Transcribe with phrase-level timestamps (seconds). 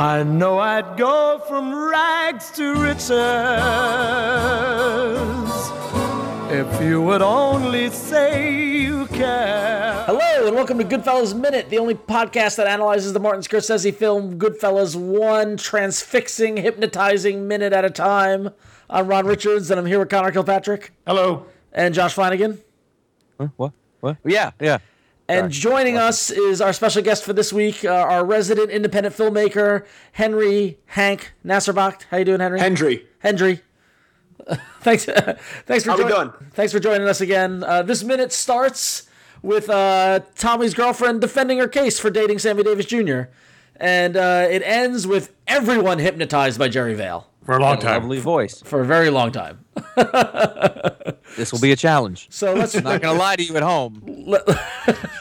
[0.00, 3.10] I know I'd go from rags to riches
[6.52, 10.04] if you would only say you care.
[10.06, 14.38] Hello, and welcome to Goodfellas Minute, the only podcast that analyzes the Martin Scorsese film
[14.38, 18.50] Goodfellas one transfixing, hypnotizing minute at a time.
[18.88, 20.92] I'm Ron Richards, and I'm here with Connor Kilpatrick.
[21.08, 21.46] Hello.
[21.72, 22.60] And Josh Flanagan.
[23.40, 23.48] Huh?
[23.56, 23.72] What?
[23.98, 24.18] What?
[24.24, 24.78] Yeah, yeah.
[25.28, 29.84] And joining us is our special guest for this week, uh, our resident independent filmmaker,
[30.12, 32.04] Henry Hank Nasserbacht.
[32.10, 32.58] How you doing, Henry?
[32.58, 33.06] Hendry.
[33.18, 33.60] Henry.
[34.80, 36.32] thanks, thanks for How join- doing?
[36.52, 37.62] Thanks for joining us again.
[37.62, 39.06] Uh, this minute starts
[39.42, 43.22] with uh, Tommy's girlfriend defending her case for dating Sammy Davis Jr.
[43.76, 48.20] And uh, it ends with everyone hypnotized by Jerry Vale For a long time, lovely
[48.20, 48.60] voice.
[48.60, 49.64] for a very long time.
[51.36, 52.26] This will be a challenge.
[52.30, 54.02] So let's I'm not going to lie to you at home.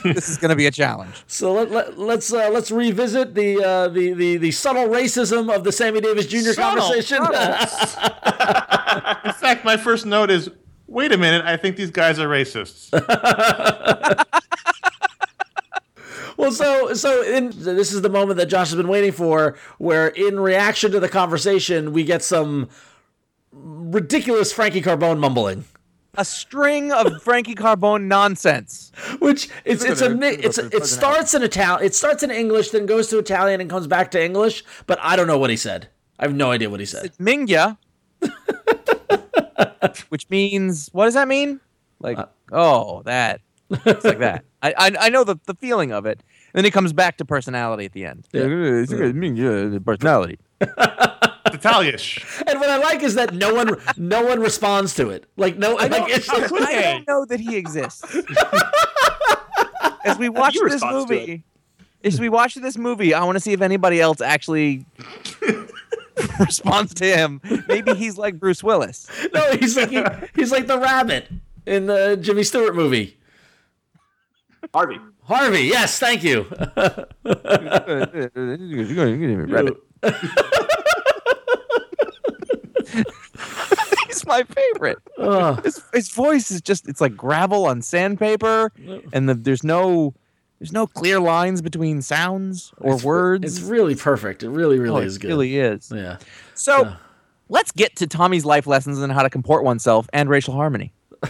[0.03, 1.23] this is going to be a challenge.
[1.27, 5.63] so let, let, let's uh, let's revisit the, uh, the the the subtle racism of
[5.63, 6.59] the Sammy Davis Jr.
[6.59, 7.23] conversation.
[7.23, 7.31] In
[9.33, 10.49] fact, my first note is
[10.87, 12.89] wait a minute, I think these guys are racists.
[16.47, 20.07] Well, so so in this is the moment that Josh has been waiting for, where
[20.07, 22.69] in reaction to the conversation, we get some
[23.51, 25.65] ridiculous Frankie Carbone mumbling.
[26.15, 28.91] a string of Frankie Carbone nonsense.
[29.19, 31.85] Which it's it's a it's it starts in Italian.
[31.85, 34.63] It starts in English, then goes to Italian and comes back to English.
[34.85, 35.89] But I don't know what he said.
[36.19, 37.05] I have no idea what he said.
[37.05, 37.77] It's Mingya,
[40.09, 41.59] which means what does that mean?
[41.99, 43.41] Like, uh, oh, that.
[43.69, 44.45] It's like that.
[44.61, 46.23] I, I I know the the feeling of it.
[46.57, 48.27] And then he comes back to personality at the end.
[48.31, 48.45] Yeah.
[48.47, 50.39] It's Mingya, personality.
[50.59, 52.43] Italianish.
[52.47, 55.27] And what I like is that no one no one responds to it.
[55.37, 58.03] Like no, like it's, I don't know that he exists.
[60.03, 61.43] as we watch this movie,
[62.03, 64.83] as we watch this movie, I want to see if anybody else actually
[66.39, 67.39] responds to him.
[67.67, 69.07] Maybe he's like Bruce Willis.
[69.31, 71.27] no, he's like he, he's like the rabbit
[71.67, 73.15] in the Jimmy Stewart movie.
[74.73, 74.99] Harvey.
[75.23, 76.45] Harvey, yes, thank you.
[79.45, 79.77] Rabbit.
[84.07, 84.97] He's my favorite.
[85.17, 85.63] Ugh.
[85.63, 88.71] His, his voice is just it's like gravel on sandpaper
[89.13, 90.13] and the, there's no
[90.59, 93.45] there's no clear lines between sounds or words.
[93.45, 94.41] It's really perfect.
[94.43, 95.27] It really, really Oh, is it good.
[95.27, 95.91] really is.
[95.93, 96.17] yeah.
[96.55, 96.93] So
[97.49, 100.93] let's get to Tommy's life lessons on how to comport oneself and racial harmony.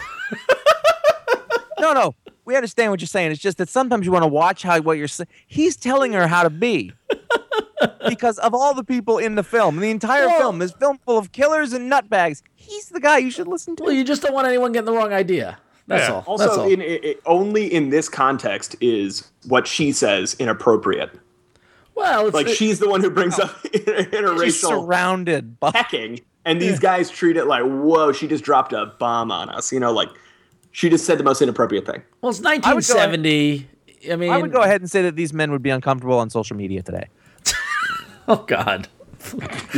[1.79, 2.15] no, no,
[2.47, 3.29] we understand what you're saying.
[3.31, 5.27] It's just that sometimes you want to watch how what you're saying.
[5.47, 6.93] He's telling her how to be.
[8.07, 11.17] because of all the people in the film, the entire Well- film is film full
[11.17, 12.41] of killers and nutbags.
[12.55, 13.83] He's the guy you should listen to.
[13.83, 15.57] Well, you just don't want anyone getting the wrong idea.
[15.87, 16.23] That's Yeah.
[16.25, 16.37] all.
[16.37, 16.69] That's Also, all.
[16.71, 21.11] in, i only in this context is what she says inappropriate.
[21.95, 23.43] well, it's, Like it- she's the one who brings oh.
[23.43, 28.43] up interracial She's surrounded by hecking, and these guys treat it like, "Whoa, she just
[28.45, 30.07] dropped a bomb on us." You know, like
[30.77, 32.03] she just said the most inappropriate thing.
[32.21, 33.67] well, it's would go ahead- 1970.
[34.11, 36.29] I, mean, I would go ahead and say that these men would be uncomfortable on
[36.29, 37.07] social media today.
[38.29, 38.89] Oh God.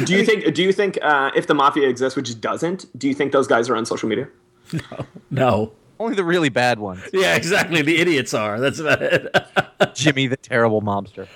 [0.06, 0.56] Do you think?
[0.56, 3.70] Do you think uh, if the mafia exists, which doesn't, do you think those guys
[3.70, 4.28] are on social media?
[4.74, 5.06] No.
[5.30, 5.72] No.
[6.00, 7.02] Only the really bad ones.
[7.14, 7.82] Yeah, exactly.
[7.84, 8.60] The idiots are.
[8.60, 9.36] That's about it.
[9.94, 11.28] Jimmy the terrible mobster.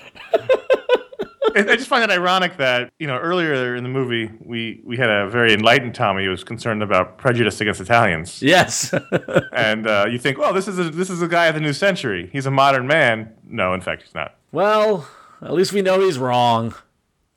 [1.56, 4.98] I I just find it ironic that you know earlier in the movie we we
[4.98, 8.94] had a very enlightened Tommy who was concerned about prejudice against Italians, yes.
[9.54, 11.74] and uh, you think, well, this is a, this is a guy of the new
[11.74, 12.30] century.
[12.32, 13.34] He's a modern man.
[13.48, 14.36] No, in fact, he's not.
[14.52, 15.08] well,
[15.42, 16.74] at least we know he's wrong.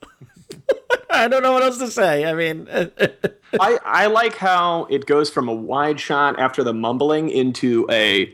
[1.11, 2.25] I don't know what else to say.
[2.25, 2.69] I mean,
[3.61, 8.33] I, I like how it goes from a wide shot after the mumbling into a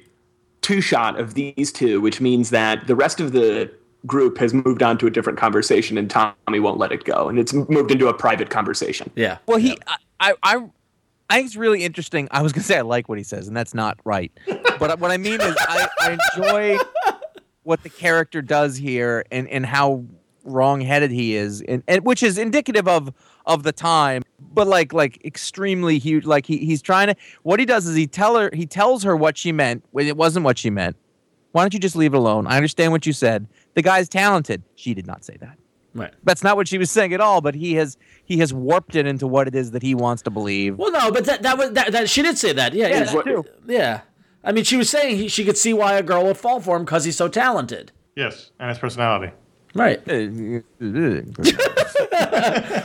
[0.60, 3.72] two shot of these two, which means that the rest of the
[4.06, 7.28] group has moved on to a different conversation and Tommy won't let it go.
[7.28, 9.10] And it's moved into a private conversation.
[9.14, 9.38] yeah.
[9.46, 10.66] Well, he, I, I, I,
[11.30, 12.28] I think it's really interesting.
[12.30, 14.30] I was gonna say I like what he says, and that's not right.
[14.78, 16.78] But what I mean is, I, I enjoy
[17.62, 20.04] what the character does here, and and how
[20.44, 23.14] wrong-headed he is, and, and which is indicative of
[23.46, 24.22] of the time.
[24.40, 26.26] But like like extremely huge.
[26.26, 27.16] Like he, he's trying to.
[27.44, 30.18] What he does is he tell her he tells her what she meant when it
[30.18, 30.96] wasn't what she meant.
[31.52, 32.46] Why don't you just leave it alone?
[32.46, 33.46] I understand what you said.
[33.74, 34.62] The guy's talented.
[34.74, 35.58] She did not say that.
[35.94, 36.12] Right.
[36.24, 37.40] That's not what she was saying at all.
[37.40, 40.30] But he has he has warped it into what it is that he wants to
[40.30, 40.78] believe.
[40.78, 42.72] Well, no, but that that was that, that she did say that.
[42.72, 42.88] Yeah.
[42.88, 43.04] Yeah.
[43.04, 43.44] that too.
[43.66, 44.00] yeah.
[44.44, 46.76] I mean, she was saying he, she could see why a girl would fall for
[46.76, 47.92] him because he's so talented.
[48.16, 49.32] Yes, and his personality.
[49.74, 50.02] Right.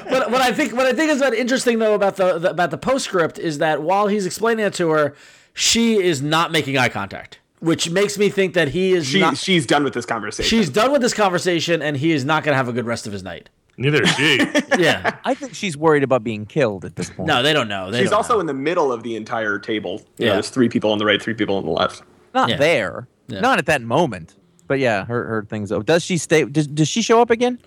[0.10, 2.72] But what I think what I think is that interesting though about the, the about
[2.72, 5.16] the postscript is that while he's explaining it to her,
[5.54, 9.38] she is not making eye contact, which makes me think that he is She, not.
[9.38, 10.48] she's done with this conversation.
[10.50, 13.08] She's done with this conversation, and he is not going to have a good rest
[13.08, 13.50] of his night.
[13.78, 14.40] Neither is she.
[14.80, 15.18] Yeah.
[15.26, 17.28] I think she's worried about being killed at this point.
[17.28, 17.90] no, they don't know.
[17.92, 18.40] They She's don't also know.
[18.42, 20.02] in the middle of the entire table.
[20.18, 20.28] You Yeah.
[20.28, 22.04] know, there's three people on the right, three people on the left.
[22.34, 22.58] not Yeah.
[22.58, 23.08] there.
[23.28, 23.40] Yeah.
[23.42, 24.36] Not at that moment.
[24.68, 25.72] But yeah, her her things.
[25.72, 26.44] Oh, does she stay?
[26.46, 27.60] Does, does she show up again?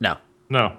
[0.00, 0.16] no.
[0.48, 0.76] no.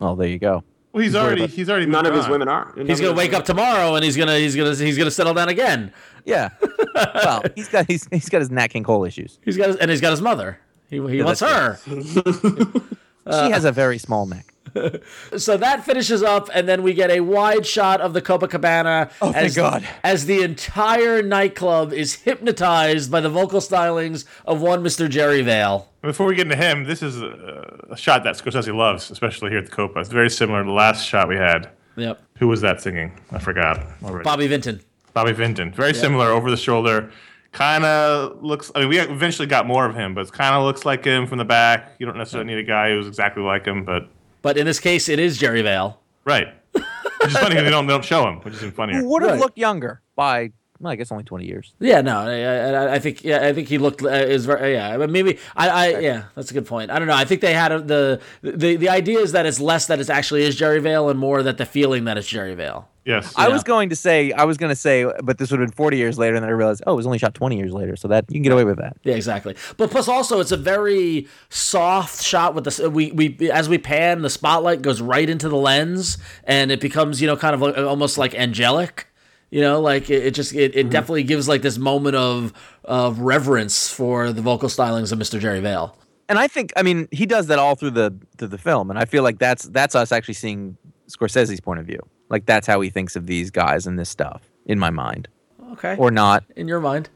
[0.00, 0.64] Oh, there you go.
[0.92, 2.72] Well, he's already he's already None of moved his women are.
[2.76, 5.92] He's gonna wake up tomorrow, and he's gonna he's gonna he's gonna settle down again.
[6.24, 6.48] Yeah.
[6.94, 9.38] Well, he's got he's, he's got his Nat King Cole issues.
[9.44, 10.58] He's got his, and he's got his mother.
[10.88, 11.78] He, he lets her.
[11.86, 14.54] she has a very small neck.
[15.36, 19.10] So that finishes up, and then we get a wide shot of the Copacabana.
[19.20, 19.88] Oh, thank as, God.
[20.02, 25.08] As the entire nightclub is hypnotized by the vocal stylings of one Mr.
[25.08, 25.88] Jerry Vale.
[26.02, 29.58] Before we get into him, this is a, a shot that Scorsese loves, especially here
[29.58, 30.00] at the Copa.
[30.00, 31.70] It's very similar to the last shot we had.
[31.96, 32.22] Yep.
[32.38, 33.12] Who was that singing?
[33.32, 34.24] I forgot already.
[34.24, 34.80] Bobby Vinton.
[35.12, 35.72] Bobby Vinton.
[35.72, 37.10] Very similar, over the shoulder.
[37.52, 38.70] Kind of looks.
[38.74, 41.26] I mean, we eventually got more of him, but it kind of looks like him
[41.26, 41.92] from the back.
[41.98, 44.08] You don't necessarily need a guy who's exactly like him, but
[44.42, 46.00] But in this case, it is Jerry Vale.
[46.24, 46.48] right.
[46.72, 46.84] Which
[47.32, 49.00] is funny because they don't, they don't show him, which is even funnier.
[49.00, 49.40] Who would have Right.
[49.40, 51.72] looked younger by well, I guess only twenty years.
[51.78, 54.96] Yeah, no, I, I, I think yeah, I think he looked uh, is very yeah.
[54.96, 56.90] But maybe I, I yeah, that's a good point.
[56.90, 57.14] I don't know.
[57.14, 60.08] I think they had a, the the the idea is that it's less that it
[60.10, 62.88] actually is Jerry Vale and more that the feeling that it's Jerry Vale.
[63.04, 63.32] Yes.
[63.34, 63.54] I Yeah.
[63.54, 65.96] was going to say, I was going to say, but this would have been 40
[65.96, 68.08] years later, and then I realized, oh, it was only shot 20 years later, so
[68.08, 68.98] that you can get away with that.
[69.04, 69.56] Yeah, exactly.
[69.78, 74.22] But plus, also, it's a very soft shot with the we we as we pan,
[74.22, 77.76] the spotlight goes right into the lens, and it becomes you know kind of like,
[77.78, 79.06] almost like angelic.
[79.50, 80.90] You know, like it, it just it, it mm-hmm.
[80.90, 82.52] definitely gives like this moment of
[82.84, 85.40] of reverence for the vocal stylings of Mr.
[85.40, 85.96] Jerry Vale.
[86.28, 88.98] And I think, I mean, he does that all through the through the film, and
[88.98, 90.76] I feel like that's that's us actually seeing
[91.08, 91.98] Scorsese's point of view.
[92.28, 95.26] Like that's how he thinks of these guys and this stuff in my mind,
[95.72, 96.44] Okay, or not.
[96.54, 97.08] in your mind.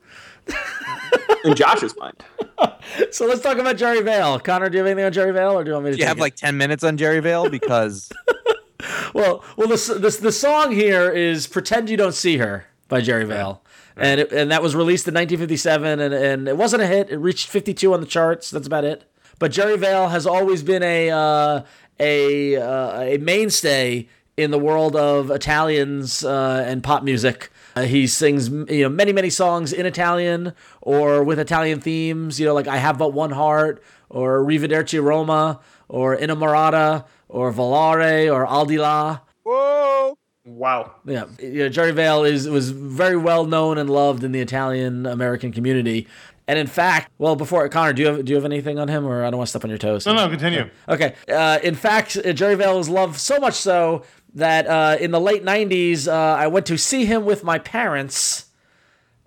[1.44, 2.24] In Josh's mind.
[3.10, 4.38] So let's talk about Jerry Vale.
[4.38, 5.96] Connor, do you have anything on Jerry Vale, or do you want me to?
[5.96, 6.20] Do you take have it?
[6.20, 8.10] like 10 minutes on Jerry Vale because
[9.14, 13.24] Well, well, this this the song here is "Pretend You Don't See Her" by Jerry
[13.24, 13.62] Vale,
[13.96, 17.10] and it, and that was released in 1957, and and it wasn't a hit.
[17.10, 18.50] It reached 52 on the charts.
[18.50, 19.04] That's about it.
[19.38, 21.62] But Jerry Vale has always been a uh,
[22.00, 27.50] a uh, a mainstay in the world of Italians uh, and pop music.
[27.76, 32.40] Uh, he sings you know many many songs in Italian or with Italian themes.
[32.40, 38.32] You know like "I Have But One Heart" or "Rivederci Roma" or "Innamorata" or "Volare"
[38.32, 40.94] or "Al di là." whoa, Wow.
[41.06, 45.06] Yeah, you know, Jerry Vale is was very well known and loved in the Italian
[45.06, 46.06] American community.
[46.46, 49.06] And in fact, well, before Connor, do you have do you have anything on him,
[49.06, 50.04] or I don't want to step on your toes?
[50.06, 50.68] No, no, continue.
[50.88, 51.14] Okay.
[51.28, 55.20] Uh, in fact, uh, Jerry Vale was loved so much so that uh, in the
[55.20, 58.46] late '90s, uh, I went to see him with my parents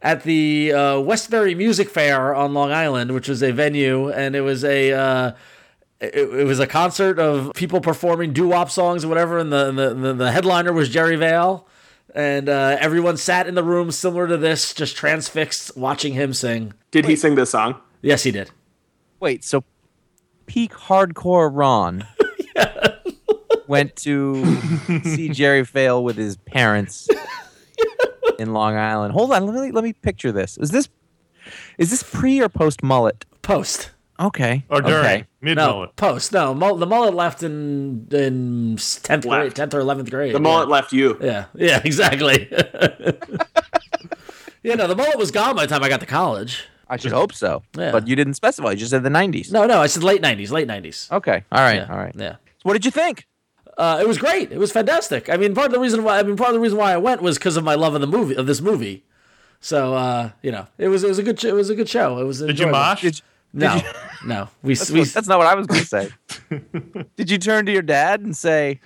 [0.03, 4.41] at the uh, Westbury Music Fair on Long Island, which was a venue, and it
[4.41, 5.35] was a.
[5.99, 9.93] It, it was a concert of people performing doo-wop songs or whatever, and the the,
[9.93, 11.67] the, the headliner was Jerry Vale,
[12.13, 16.73] and uh, everyone sat in the room similar to this, just transfixed, watching him sing.
[16.91, 17.81] Did he sing this song?
[18.01, 18.51] Yes, he did.
[19.19, 19.63] wait, so
[20.45, 22.05] peak hardcore Ron
[23.67, 24.45] went to
[25.03, 27.07] see Jerry Vale with his parents
[28.39, 29.13] in Long Island.
[29.13, 30.57] Hold on, let me let me picture this.
[30.57, 30.89] Is this
[31.77, 33.25] is this pre or post mullet?
[33.41, 33.91] Post.
[34.19, 34.65] Okay.
[34.69, 35.05] Or during.
[35.05, 35.27] Okay.
[35.41, 36.31] Mid No, post.
[36.31, 40.33] No, mul- the mullet left in in tenth grade, tenth or eleventh grade.
[40.33, 41.17] The mullet left you.
[41.21, 42.49] Yeah, yeah, yeah exactly.
[44.63, 46.65] yeah, no, the mullet was gone by the time I got to college.
[46.89, 47.63] I should hope so.
[47.77, 47.91] Yeah.
[47.91, 48.71] But you didn't specify.
[48.71, 49.51] You just said the 90s.
[49.51, 51.07] No, no, I said late nineties, late nineties.
[51.11, 51.43] Okay.
[51.51, 51.75] All right.
[51.75, 52.15] Yeah, All right.
[52.17, 52.35] Yeah.
[52.45, 53.27] So what did you think?
[53.77, 54.51] Uh, it was great.
[54.51, 55.29] It was fantastic.
[55.29, 56.97] I mean, part of the reason why I mean part of the reason why I
[56.97, 59.03] went was because of my love of the movie of this movie.
[59.59, 61.87] So uh, you know, it was it was a good sh- it was a good
[61.89, 62.17] show.
[62.17, 62.71] It was Did you enjoyable.
[62.79, 63.01] mosh?
[63.01, 63.23] Did you-
[63.53, 63.81] No,
[64.25, 64.49] no.
[64.63, 66.09] We That's, we what- that's not what I was going to say.
[67.15, 68.79] Did you turn to your dad and say,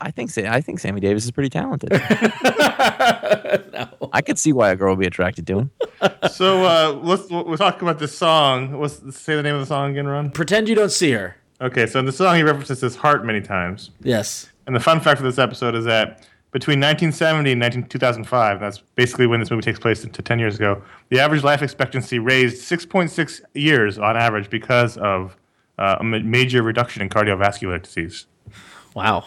[0.00, 1.90] "I think I think Sammy Davis is pretty talented."
[3.72, 3.88] No.
[4.12, 5.70] I could see why a girl would be attracted to him.
[6.30, 8.78] so uh, let's we'll talk about this song.
[8.78, 10.30] What's the say the name of the song again, Ron?
[10.30, 11.36] pretend you don't see her.
[11.60, 13.90] Okay, so in the song he references his heart many times.
[14.02, 14.48] Yes.
[14.66, 18.78] And the fun fact for this episode is that between 1970 and 19, 2005, that's
[18.94, 22.62] basically when this movie takes place to 10 years ago, the average life expectancy raised
[22.62, 25.36] 6.6 years on average because of
[25.76, 28.24] uh, a ma- major reduction in cardiovascular disease.
[28.94, 29.26] Wow.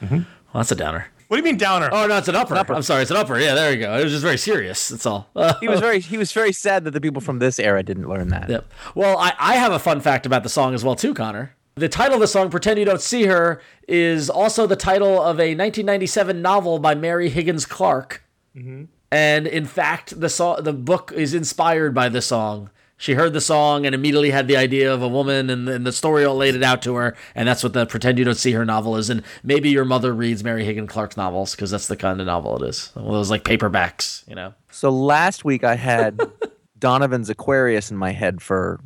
[0.00, 0.14] Mm-hmm.
[0.14, 0.24] Well,
[0.54, 1.08] that's a downer.
[1.26, 1.88] What do you mean downer?
[1.90, 2.54] Oh no, it's an upper.
[2.54, 3.40] I'm sorry, it's an upper.
[3.40, 3.98] Yeah, there you go.
[3.98, 4.90] It was just very serious.
[4.90, 5.28] That's all.
[5.60, 8.28] He was very he was very sad that the people from this era didn't learn
[8.28, 8.48] that.
[8.48, 8.72] Yep.
[8.94, 11.55] Well, I, I have a fun fact about the song as well too, Connor.
[11.78, 15.38] The title of the song, "Pretend You Don't See Her," is also the title of
[15.38, 18.24] a 1997 novel by Mary Higgins Clark.
[18.56, 18.84] Mm-hmm.
[19.10, 22.70] And in fact, the song, the book is inspired by the song.
[22.96, 25.92] She heard the song and immediately had the idea of a woman, and, and the
[25.92, 27.14] story all laid it out to her.
[27.34, 29.10] And that's what the "Pretend You Don't See Her" novel is.
[29.10, 32.56] And maybe your mother reads Mary Higgins Clark's novels because that's the kind of novel
[32.64, 32.90] it is.
[32.94, 34.54] One of those like paperbacks, you know.
[34.70, 36.18] So last week I had
[36.78, 38.80] Donovan's Aquarius in my head for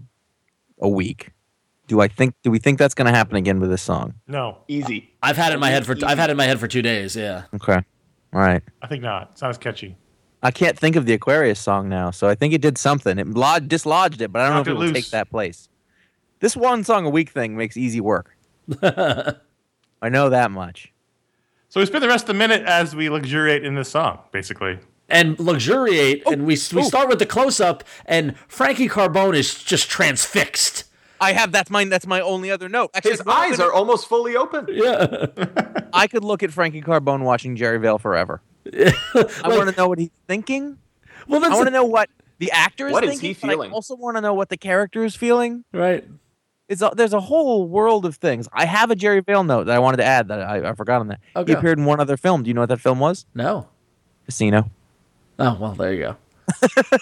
[0.80, 1.30] a week.
[1.90, 4.14] Do I think do we think that's going to happen again with this song?
[4.28, 5.12] No, Easy.
[5.24, 6.82] I've had it in my head for I've had it in my head for two
[6.82, 7.16] days.
[7.16, 7.42] Yeah.
[7.52, 7.82] Okay.
[8.32, 8.62] All right.
[8.80, 9.30] I think not.
[9.32, 9.96] It's not as catchy.
[10.40, 13.18] I can't think of the Aquarius song now, so I think it did something.
[13.18, 15.68] It lodged, dislodged it, but I don't Knocked know if it will take that place.
[16.38, 18.36] This one song a week thing makes easy work.
[18.82, 20.92] I know that much.
[21.70, 24.78] So we spend the rest of the minute as we luxuriate in this song, basically.
[25.08, 26.84] and luxuriate, oh, and we we oh.
[26.84, 30.84] start with the close up, and Frankie Carbone is just transfixed.
[31.20, 32.90] I have that's my that's my only other note.
[32.94, 34.66] Actually, His if you want eyes are almost fully open.
[34.70, 35.26] Yeah.
[35.92, 38.40] I could look at Frankie Carbone watching Jerry Vale forever.
[38.66, 38.92] I
[39.44, 40.78] want to know what he's thinking.
[41.28, 42.08] Well, that's I want to know what
[42.38, 43.28] the actor is What is thinking.
[43.28, 43.70] he feeling?
[43.70, 45.64] I also want to know what the character is feeling.
[45.72, 46.04] right.
[46.68, 48.48] It's a, there's a whole world of things.
[48.52, 51.00] I have a Jerry Vale note that I wanted to add that I, I forgot
[51.00, 51.18] on that.
[51.34, 51.50] Okay.
[51.52, 52.44] He appeared in one other film.
[52.44, 53.26] Do you know what that film was?
[53.34, 53.68] No.
[54.24, 54.70] Casino.
[55.40, 56.16] Oh well, there you go.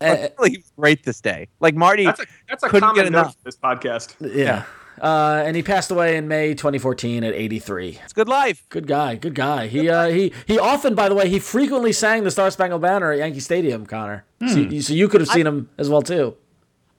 [0.00, 1.48] Really great this day.
[1.60, 3.36] Like Marty, That's a that's a Couldn't get common note enough.
[3.44, 4.16] this podcast.
[4.34, 4.64] Yeah.
[5.00, 7.98] Uh, and he passed away in May 2014 at 83.
[8.04, 8.64] it's good life.
[8.68, 9.66] Good guy, good guy.
[9.66, 13.10] He uh, he he often, by the way, he frequently sang the Star Spangled Banner
[13.10, 13.86] at Yankee Stadium.
[13.86, 16.36] Connor, so, you, so you could have seen him as well too.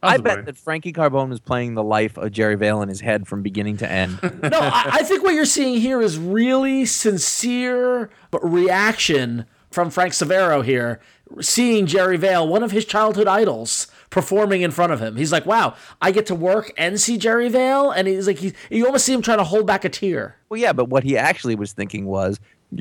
[0.04, 0.36] I Possibly.
[0.36, 3.42] bet that Frankie Carbone was playing the life of Jerry Vale in his head from
[3.42, 4.20] beginning to end.
[4.44, 8.10] No, I, I think what you're seeing here is really sincere
[8.44, 9.46] reaction
[9.76, 11.00] from Frank Sivero here,
[11.42, 15.18] seeing Jerry Vale, one of his childhood idols, performing in front of him.
[15.18, 18.54] He's like, "Wow, I get to work and see Jerry Vale," and he's like, he,
[18.70, 20.38] you almost see him trying to hold back a tear.
[20.50, 22.40] well, yeah, but what he actually was thinking was,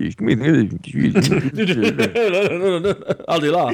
[3.28, 3.72] I'll do law.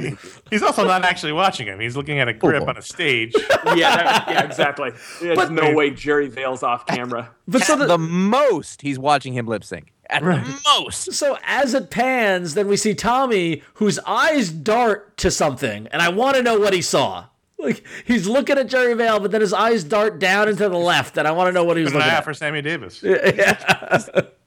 [0.51, 1.81] He's also not actually watching him.
[1.81, 2.69] He's looking at a grip boy.
[2.71, 3.35] on a stage.
[3.77, 4.91] Yeah, that, yeah, exactly.
[5.21, 7.31] There's But- no way Jerry Vale's off camera.
[7.47, 9.93] But so the, the most, he's watching him lip sync.
[10.11, 11.13] At the most.
[11.13, 16.09] So as it pans, then we see Tommy, whose eyes dart to something, and I
[16.09, 17.27] want to know what he saw.
[17.59, 20.79] Like he's looking at Jerry Vale, but then his eyes dart down and to the
[20.79, 22.25] left, and I want to know what he was looking eye at.
[22.25, 23.03] for Sammy Davis.
[23.05, 23.99] Yeah.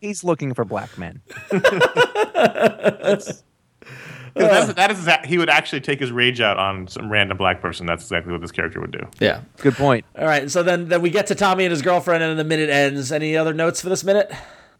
[0.02, 1.22] He's looking for black men.
[4.36, 7.38] 'Cause that's, that is exact- he would actually take his rage out on some random
[7.38, 7.86] black person.
[7.86, 9.06] That's exactly what this character would do.
[9.20, 9.42] Yeah.
[9.58, 10.06] Good point.
[10.18, 10.50] All right.
[10.50, 13.12] So then, then we get to Tommy and his girlfriend, and then the minute ends.
[13.12, 14.32] Any other notes for this minute?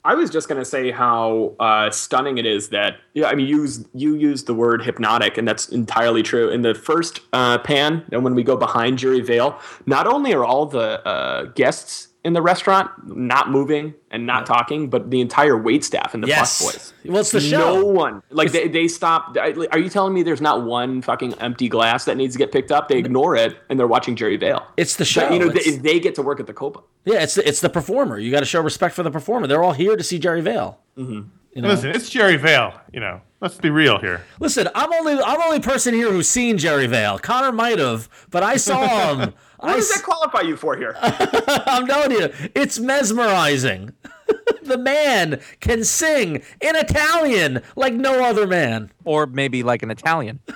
[0.06, 3.62] I was just gonna say how uh, stunning it is that yeah, I mean you
[3.62, 6.50] use you used the word hypnotic, and that's entirely true.
[6.50, 10.44] In the first uh, pan, and when we go behind Jerry Vale, not only are
[10.44, 15.58] all the uh, guests in the restaurant not moving and not talking, but the entire
[15.58, 16.62] wait staff and the Yes.
[16.64, 16.94] busboys.
[17.12, 17.86] Well, it's the No show.
[17.86, 19.36] one like they, they stop.
[19.38, 22.72] Are you telling me there's not one fucking empty glass that needs to get picked
[22.72, 22.88] up?
[22.88, 24.66] They ignore it and they're watching Jerry Vale.
[24.78, 25.30] It's the show.
[25.30, 26.80] you know, they, they get to work at the Copa.
[27.06, 28.18] yeah, it's the, it's the performer.
[28.20, 29.48] You got to show respect for the performer.
[29.48, 30.80] They're all here to see Jerry Vale.
[30.98, 31.22] Mm-hmm.
[31.56, 32.74] Listen, it's Jerry Vale.
[32.92, 34.24] You know, let's be real here.
[34.40, 37.20] Listen, I'm only I'm the only person here who's seen Jerry Vale.
[37.20, 39.34] Connor might have, but I saw him.
[39.64, 40.98] What I does that qualify you for here?
[41.02, 43.94] I'm telling you, it's mesmerizing.
[44.64, 48.92] the man can sing in Italian like no other man.
[49.06, 50.42] Or maybe like an Italian.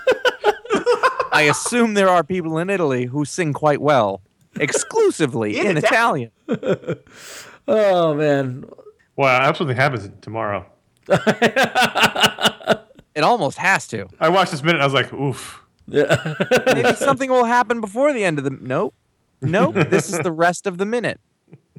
[1.31, 4.21] I assume there are people in Italy who sing quite well,
[4.59, 6.31] exclusively In in, Italian.
[7.67, 8.65] Oh man,
[9.15, 10.65] Well, I absolutely happens tomorrow.
[13.17, 14.07] It almost has to.
[14.19, 14.75] I watched this minute.
[14.75, 15.63] and I was like, oof.
[15.87, 18.51] Maybe something will happen before the end of the.
[18.51, 18.93] Nope.
[19.41, 19.75] Nope.
[19.75, 21.19] This is the rest of the minute.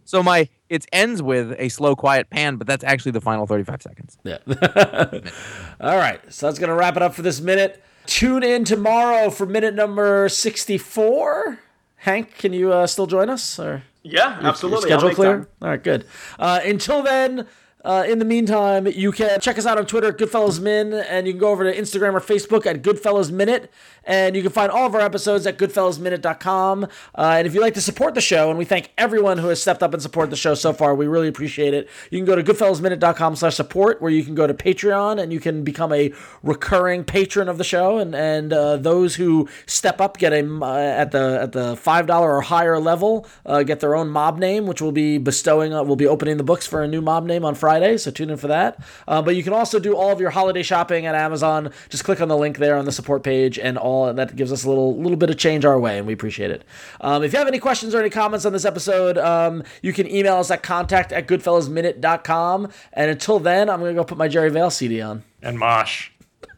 [0.05, 3.83] So my it ends with a slow, quiet pan, but that's actually the final 35
[3.83, 4.18] seconds.
[4.25, 4.38] Yeah.
[5.81, 6.21] All right.
[6.33, 7.83] So that's going to wrap it up for this minute.
[8.07, 11.59] Tune in tomorrow for minute number 64.
[11.97, 13.59] Hank, can you uh, still join us?
[13.59, 14.90] Or Yeah, absolutely.
[14.92, 15.33] I'll schedule clear?
[15.40, 15.47] time.
[15.61, 16.07] All right, good.
[16.38, 17.47] Uh, until then,
[17.88, 21.27] uh, in the meantime, you can check us out on Twitter at Goodfellas Min, and
[21.27, 23.72] you can go over to Instagram or Facebook at Goodfellas Minute,
[24.05, 26.85] and you can find all of our episodes at goodfellasminute.com.
[26.85, 29.61] Uh, and if you'd like to support the show, and we thank everyone who has
[29.61, 31.88] stepped up and supported the show so far, we really appreciate it.
[32.11, 35.40] You can go to goodfellasminute.com slash support, where you can go to Patreon, and you
[35.40, 40.18] can become a recurring patron of the show, and and uh, those who step up
[40.18, 43.94] get a uh, at the at the five dollar or higher level uh, get their
[43.94, 45.72] own mob name, which will be bestowing.
[45.72, 48.31] Uh, we'll be opening the books for a new mob name on Friday, so tune
[48.31, 48.83] in for that.
[49.07, 51.71] Uh, but you can also do all of your holiday shopping at Amazon.
[51.88, 54.53] Just click on the link there on the support page, and all and that gives
[54.53, 56.64] us a little little bit of change our way, and we appreciate it.
[57.01, 60.11] Um, if you have any questions or any comments on this episode, um, you can
[60.11, 62.69] email us at contact at goodfellasminute.com.
[62.93, 65.25] And until then, I'm gonna go put my Jerry Vale CD on.
[65.43, 66.11] And Mosh.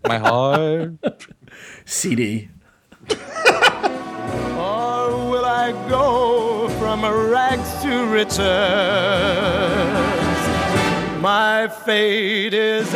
[0.06, 0.92] My heart.
[1.84, 2.48] CD.
[4.56, 8.38] Or will I go from rags to riches?
[11.20, 12.94] My fate is